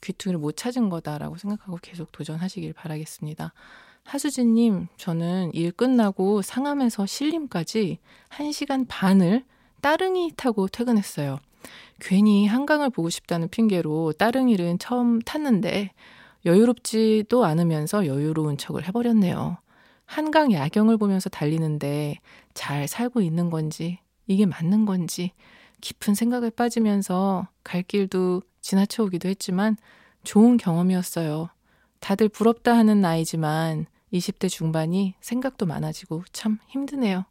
귀퉁이를 0.00 0.38
못 0.38 0.56
찾은 0.56 0.88
거다라고 0.88 1.36
생각하고 1.36 1.78
계속 1.80 2.12
도전하시길 2.12 2.72
바라겠습니다. 2.72 3.52
하수진님, 4.04 4.88
저는 4.96 5.52
일 5.52 5.72
끝나고 5.72 6.42
상암에서 6.42 7.06
신림까지 7.06 7.98
1시간 8.28 8.86
반을 8.88 9.44
따릉이 9.80 10.32
타고 10.36 10.68
퇴근했어요. 10.68 11.38
괜히 12.00 12.46
한강을 12.46 12.90
보고 12.90 13.10
싶다는 13.10 13.48
핑계로 13.48 14.12
따릉이를 14.12 14.76
처음 14.78 15.20
탔는데 15.20 15.92
여유롭지도 16.44 17.44
않으면서 17.44 18.06
여유로운 18.06 18.56
척을 18.56 18.86
해버렸네요. 18.86 19.58
한강 20.04 20.52
야경을 20.52 20.96
보면서 20.96 21.28
달리는데 21.28 22.18
잘 22.54 22.86
살고 22.86 23.20
있는 23.20 23.50
건지, 23.50 23.98
이게 24.26 24.46
맞는 24.46 24.86
건지, 24.86 25.32
깊은 25.80 26.14
생각에 26.14 26.50
빠지면서 26.50 27.48
갈 27.64 27.82
길도 27.82 28.42
지나쳐 28.60 29.04
오기도 29.04 29.28
했지만 29.28 29.76
좋은 30.22 30.56
경험이었어요. 30.56 31.48
다들 32.00 32.28
부럽다 32.28 32.76
하는 32.76 33.00
나이지만 33.00 33.86
20대 34.12 34.48
중반이 34.48 35.14
생각도 35.20 35.66
많아지고 35.66 36.22
참 36.32 36.58
힘드네요. 36.68 37.24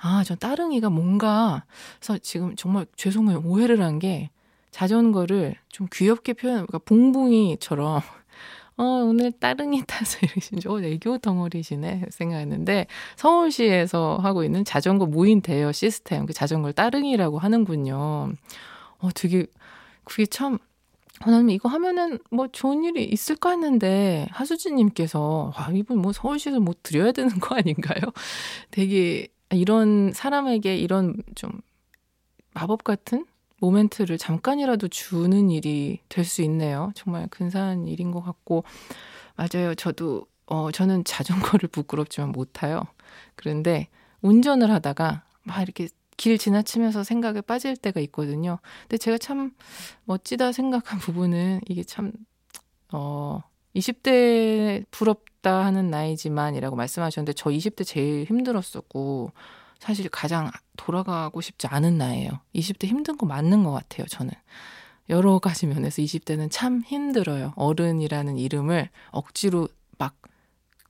아, 0.00 0.22
저 0.24 0.34
따릉이가 0.36 0.90
뭔가, 0.90 1.64
그래서 1.98 2.18
지금 2.18 2.54
정말 2.56 2.86
죄송해요. 2.96 3.42
오해를 3.44 3.80
한 3.82 3.98
게 3.98 4.30
자전거를 4.70 5.56
좀 5.70 5.88
귀엽게 5.92 6.34
표현, 6.34 6.66
그러니까 6.66 6.78
봉봉이처럼, 6.78 8.00
어, 8.76 8.82
오늘 8.84 9.32
따릉이 9.32 9.82
타서 9.88 10.18
이러신 10.22 10.60
줄, 10.60 10.70
어, 10.70 10.80
애교 10.80 11.18
덩어리시네. 11.18 12.06
생각했는데, 12.10 12.86
서울시에서 13.16 14.18
하고 14.22 14.44
있는 14.44 14.64
자전거 14.64 15.06
무인 15.06 15.40
대여 15.40 15.72
시스템, 15.72 16.26
그 16.26 16.32
자전거를 16.32 16.74
따릉이라고 16.74 17.38
하는군요. 17.40 18.32
어, 19.00 19.08
되게, 19.16 19.46
그게 20.04 20.26
참, 20.26 20.58
하나님 21.20 21.50
이거 21.50 21.68
하면은 21.68 22.18
뭐 22.30 22.46
좋은 22.48 22.84
일이 22.84 23.04
있을까 23.04 23.50
했는데 23.50 24.28
하수진님께서 24.30 25.52
와 25.56 25.68
이분 25.72 25.98
뭐 26.00 26.12
서울시에서 26.12 26.60
뭐 26.60 26.74
드려야 26.84 27.10
되는 27.12 27.40
거 27.40 27.56
아닌가요? 27.56 28.00
되게 28.70 29.26
이런 29.52 30.12
사람에게 30.12 30.76
이런 30.76 31.14
좀 31.34 31.50
마법 32.54 32.84
같은 32.84 33.26
모멘트를 33.60 34.18
잠깐이라도 34.18 34.88
주는 34.88 35.50
일이 35.50 36.00
될 36.08 36.24
수 36.24 36.42
있네요. 36.42 36.92
정말 36.94 37.26
근사한 37.28 37.88
일인 37.88 38.10
것 38.12 38.22
같고 38.22 38.64
맞아요. 39.36 39.74
저도 39.74 40.26
어 40.46 40.70
저는 40.70 41.04
자전거를 41.04 41.68
부끄럽지만 41.70 42.32
못 42.32 42.50
타요. 42.52 42.82
그런데 43.36 43.88
운전을 44.22 44.70
하다가 44.70 45.24
막 45.44 45.62
이렇게 45.62 45.88
길 46.16 46.36
지나치면서 46.38 47.04
생각에 47.04 47.40
빠질 47.40 47.76
때가 47.76 48.00
있거든요. 48.00 48.58
근데 48.82 48.98
제가 48.98 49.18
참 49.18 49.52
멋지다 50.04 50.52
생각한 50.52 50.98
부분은 50.98 51.60
이게 51.68 51.84
참, 51.84 52.12
어, 52.92 53.40
20대 53.74 54.84
부럽 54.90 55.24
다 55.42 55.64
하는 55.64 55.90
나이지만이라고 55.90 56.76
말씀하셨는데 56.76 57.32
저 57.34 57.50
20대 57.50 57.86
제일 57.86 58.24
힘들었었고 58.24 59.32
사실 59.78 60.08
가장 60.08 60.50
돌아가고 60.76 61.40
싶지 61.40 61.66
않은 61.68 61.98
나이에요 61.98 62.30
20대 62.54 62.86
힘든 62.86 63.16
거 63.16 63.26
맞는 63.26 63.62
것 63.62 63.72
같아요, 63.72 64.06
저는. 64.06 64.32
여러 65.08 65.38
가지 65.38 65.66
면에서 65.66 66.02
20대는 66.02 66.48
참 66.50 66.82
힘들어요. 66.84 67.54
어른이라는 67.56 68.36
이름을 68.36 68.90
억지로 69.10 69.68
막 69.96 70.14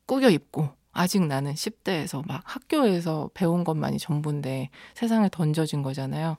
꾸겨 0.07 0.31
입고 0.31 0.71
아직 0.93 1.25
나는 1.25 1.55
10대에서 1.55 2.27
막 2.27 2.43
학교에서 2.45 3.31
배운 3.35 3.63
것만이 3.63 3.99
전부인데 3.99 4.71
세상에 4.95 5.29
던져진 5.31 5.83
거잖아요. 5.83 6.37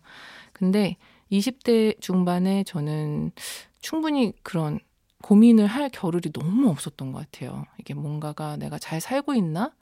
근데 0.51 0.97
20대 1.31 2.01
중반에 2.01 2.63
저는 2.65 3.31
충분히 3.79 4.33
그런 4.43 4.79
고민을 5.21 5.67
할 5.67 5.89
겨를이 5.89 6.31
너무 6.31 6.69
없었던 6.69 7.11
것 7.11 7.19
같아요. 7.19 7.65
이게 7.77 7.93
뭔가가 7.93 8.57
내가 8.57 8.79
잘 8.79 9.01
살고 9.01 9.33
있나? 9.35 9.73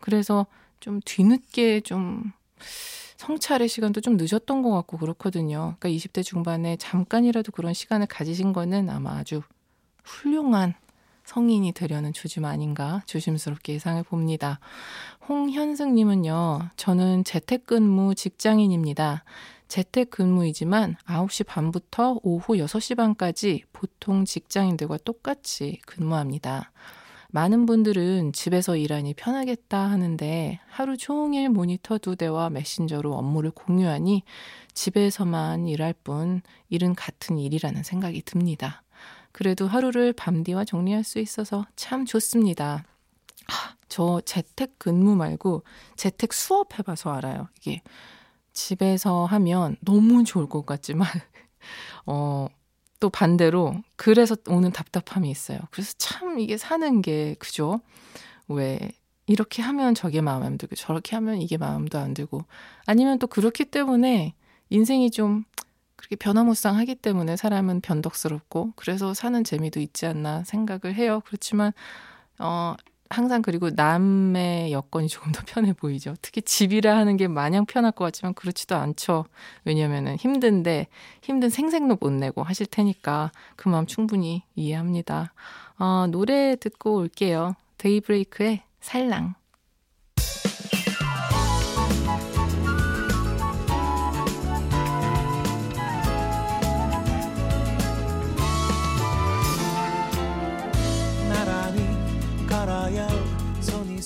그래서 0.00 0.46
좀 0.80 1.00
뒤늦게 1.04 1.80
좀 1.80 2.32
성찰의 3.16 3.68
시간도 3.68 4.00
좀 4.00 4.16
늦었던 4.16 4.62
것 4.62 4.70
같고 4.70 4.96
그렇거든요. 4.98 5.76
그러니까 5.78 5.88
20대 5.88 6.22
중반에 6.22 6.76
잠깐이라도 6.76 7.52
그런 7.52 7.74
시간을 7.74 8.06
가지신 8.06 8.52
거는 8.52 8.88
아마 8.90 9.16
아주 9.18 9.42
훌륭한 10.04 10.74
성인이 11.28 11.72
되려는 11.72 12.14
조짐 12.14 12.46
아닌가 12.46 13.02
조심스럽게 13.04 13.74
예상을 13.74 14.02
봅니다. 14.04 14.60
홍현승님은요, 15.28 16.70
저는 16.76 17.24
재택근무 17.24 18.14
직장인입니다. 18.14 19.24
재택근무이지만 19.68 20.96
9시 21.06 21.44
반부터 21.44 22.20
오후 22.22 22.54
6시 22.54 22.96
반까지 22.96 23.64
보통 23.74 24.24
직장인들과 24.24 24.96
똑같이 25.04 25.82
근무합니다. 25.84 26.72
많은 27.30 27.66
분들은 27.66 28.32
집에서 28.32 28.78
일하니 28.78 29.12
편하겠다 29.12 29.78
하는데 29.78 30.60
하루 30.66 30.96
종일 30.96 31.50
모니터 31.50 31.98
두 31.98 32.16
대와 32.16 32.48
메신저로 32.48 33.14
업무를 33.14 33.50
공유하니 33.50 34.22
집에서만 34.72 35.68
일할 35.68 35.92
뿐 35.92 36.40
일은 36.70 36.94
같은 36.94 37.36
일이라는 37.36 37.82
생각이 37.82 38.22
듭니다. 38.22 38.82
그래도 39.32 39.66
하루를 39.66 40.12
밤디와 40.12 40.64
정리할 40.64 41.04
수 41.04 41.18
있어서 41.18 41.66
참 41.76 42.04
좋습니다. 42.04 42.84
하, 43.46 43.74
저 43.88 44.20
재택 44.24 44.78
근무 44.78 45.16
말고 45.16 45.62
재택 45.96 46.32
수업 46.32 46.78
해봐서 46.78 47.12
알아요. 47.12 47.48
이게 47.58 47.82
집에서 48.52 49.24
하면 49.26 49.76
너무 49.80 50.24
좋을 50.24 50.48
것 50.48 50.66
같지만, 50.66 51.08
어, 52.06 52.48
또 53.00 53.10
반대로 53.10 53.74
그래서 53.96 54.36
오는 54.48 54.72
답답함이 54.72 55.30
있어요. 55.30 55.58
그래서 55.70 55.94
참 55.98 56.40
이게 56.40 56.56
사는 56.56 57.00
게 57.00 57.36
그죠? 57.38 57.80
왜 58.48 58.78
이렇게 59.26 59.62
하면 59.62 59.94
저게 59.94 60.20
마음에 60.20 60.46
안 60.46 60.58
들고 60.58 60.74
저렇게 60.74 61.14
하면 61.16 61.40
이게 61.40 61.56
마음도 61.56 61.98
안 61.98 62.14
들고 62.14 62.44
아니면 62.86 63.18
또 63.18 63.26
그렇기 63.26 63.66
때문에 63.66 64.34
인생이 64.70 65.10
좀 65.10 65.44
그렇게 65.98 66.16
변화무쌍하기 66.16 66.94
때문에 66.96 67.36
사람은 67.36 67.80
변덕스럽고 67.80 68.72
그래서 68.76 69.12
사는 69.14 69.42
재미도 69.44 69.80
있지 69.80 70.06
않나 70.06 70.44
생각을 70.44 70.94
해요. 70.94 71.20
그렇지만 71.26 71.72
어 72.38 72.76
항상 73.10 73.42
그리고 73.42 73.70
남의 73.70 74.72
여건이 74.72 75.08
조금 75.08 75.32
더 75.32 75.42
편해 75.46 75.72
보이죠. 75.72 76.14
특히 76.22 76.40
집이라 76.40 76.96
하는 76.96 77.16
게 77.16 77.26
마냥 77.26 77.66
편할 77.66 77.92
것 77.92 78.04
같지만 78.04 78.34
그렇지도 78.34 78.76
않죠. 78.76 79.24
왜냐면은 79.64 80.16
힘든데 80.16 80.86
힘든 81.22 81.50
생색도 81.50 81.98
못 82.00 82.12
내고 82.12 82.42
하실 82.42 82.66
테니까 82.66 83.32
그 83.56 83.68
마음 83.68 83.86
충분히 83.86 84.44
이해합니다. 84.54 85.32
어, 85.78 86.06
노래 86.10 86.54
듣고 86.56 86.96
올게요. 86.96 87.54
데이브레이크의 87.78 88.62
살랑. 88.80 89.34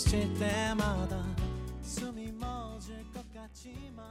스칠 0.02 0.34
때마다 0.34 1.24
숨이 1.82 2.32
멎을 2.32 3.04
것 3.14 3.22
같지만 3.32 4.04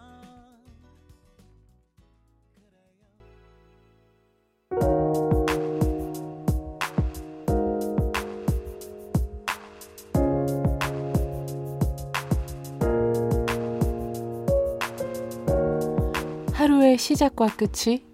하루의 16.53 16.97
시작과 16.97 17.47
끝이 17.57 18.05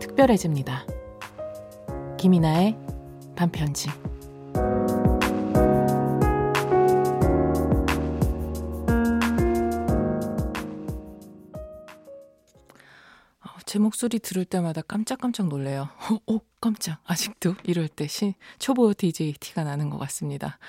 특별해집니다. 0.00 0.84
김이나의 2.16 2.76
반편지. 3.36 3.88
목소리 13.98 14.20
들을 14.20 14.44
때마다 14.44 14.80
깜짝깜짝 14.80 15.48
놀래요. 15.48 15.88
어, 16.12 16.18
오, 16.28 16.40
깜짝. 16.60 17.00
아직도 17.04 17.56
이럴 17.64 17.88
때 17.88 18.06
시, 18.06 18.34
초보 18.60 18.94
DJ 18.94 19.34
티가 19.40 19.64
나는 19.64 19.90
것 19.90 19.98
같습니다. 19.98 20.60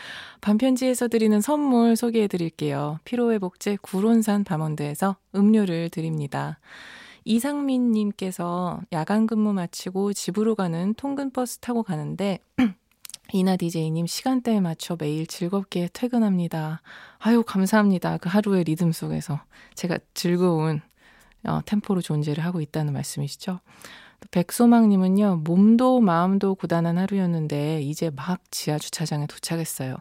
반편지에서 0.41 1.09
드리는 1.09 1.39
선물 1.39 1.95
소개해 1.95 2.27
드릴게요. 2.27 2.97
피로회복제 3.05 3.77
구론산 3.83 4.45
밤원드에서 4.45 5.17
음료를 5.35 5.91
드립니다. 5.91 6.57
이상민 7.23 7.91
님께서 7.91 8.81
야간 8.93 9.27
근무 9.27 9.53
마치고 9.53 10.13
집으로 10.13 10.55
가는 10.55 10.95
통근버스 10.95 11.59
타고 11.59 11.83
가는데 11.83 12.39
이나 13.31 13.57
DJ님 13.57 14.07
시간대에 14.07 14.59
맞춰 14.59 14.97
매일 14.99 15.27
즐겁게 15.27 15.87
퇴근합니다. 15.93 16.81
아유, 17.19 17.43
감사합니다. 17.45 18.17
그 18.17 18.27
하루의 18.27 18.63
리듬 18.63 18.91
속에서 18.91 19.39
제가 19.75 19.99
즐거운 20.15 20.81
어, 21.45 21.59
템포로 21.65 22.01
존재를 22.01 22.43
하고 22.43 22.61
있다는 22.61 22.93
말씀이시죠. 22.93 23.59
백소망님은요, 24.31 25.37
몸도 25.45 26.01
마음도 26.01 26.53
고단한 26.55 26.97
하루였는데, 26.97 27.81
이제 27.81 28.09
막 28.09 28.41
지하 28.51 28.77
주차장에 28.77 29.27
도착했어요. 29.27 29.95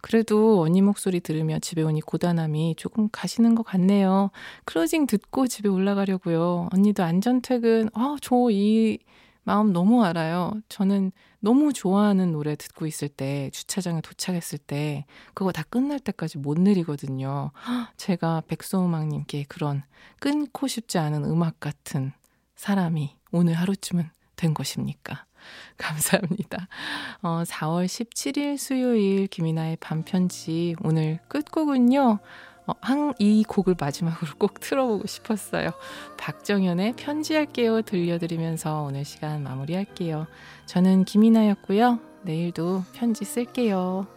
그래도 0.00 0.60
언니 0.60 0.82
목소리 0.82 1.18
들으며 1.20 1.58
집에 1.58 1.82
오니 1.82 2.00
고단함이 2.02 2.76
조금 2.78 3.08
가시는 3.10 3.56
것 3.56 3.64
같네요. 3.64 4.30
클로징 4.66 5.06
듣고 5.08 5.48
집에 5.48 5.68
올라가려고요. 5.68 6.68
언니도 6.72 7.02
안전퇴근, 7.02 7.90
아, 7.94 8.16
저 8.22 8.48
이 8.50 8.98
마음 9.46 9.72
너무 9.72 10.04
알아요. 10.04 10.60
저는 10.68 11.12
너무 11.38 11.72
좋아하는 11.72 12.32
노래 12.32 12.56
듣고 12.56 12.84
있을 12.84 13.08
때, 13.08 13.48
주차장에 13.52 14.00
도착했을 14.00 14.58
때, 14.58 15.06
그거 15.34 15.52
다 15.52 15.62
끝날 15.62 16.00
때까지 16.00 16.38
못 16.38 16.58
내리거든요. 16.58 17.52
제가 17.96 18.42
백소망님께 18.48 19.44
그런 19.48 19.84
끊고 20.18 20.66
싶지 20.66 20.98
않은 20.98 21.24
음악 21.24 21.60
같은 21.60 22.12
사람이 22.56 23.14
오늘 23.30 23.54
하루쯤은 23.54 24.10
된 24.34 24.52
것입니까? 24.52 25.26
감사합니다. 25.78 26.66
어, 27.22 27.44
4월 27.46 27.86
17일 27.86 28.58
수요일 28.58 29.28
김이나의 29.28 29.76
반편지 29.76 30.74
오늘 30.82 31.20
끝곡은요. 31.28 32.18
어, 32.66 32.74
한, 32.80 33.14
이 33.18 33.44
곡을 33.44 33.76
마지막으로 33.78 34.32
꼭 34.38 34.60
틀어보고 34.60 35.06
싶었어요. 35.06 35.70
박정현의 36.18 36.94
편지할게요 36.96 37.82
들려드리면서 37.82 38.82
오늘 38.82 39.04
시간 39.04 39.42
마무리할게요. 39.42 40.26
저는 40.66 41.04
김이나였고요. 41.04 42.00
내일도 42.22 42.82
편지 42.92 43.24
쓸게요. 43.24 44.15